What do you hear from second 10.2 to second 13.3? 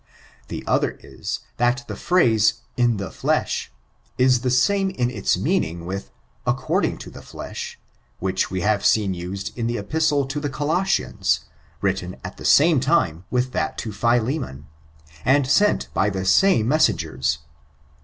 to the Colossians, written at die same time